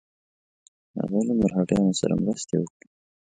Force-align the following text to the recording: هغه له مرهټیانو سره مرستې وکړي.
هغه 0.97 1.19
له 1.27 1.33
مرهټیانو 1.39 1.97
سره 2.01 2.13
مرستې 2.25 2.55
وکړي. 2.59 2.87